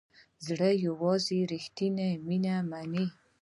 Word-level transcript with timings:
زړه 0.45 0.69
یوازې 0.85 1.37
ریښتیني 1.51 2.09
مینه 2.27 2.55
مني. 2.69 3.05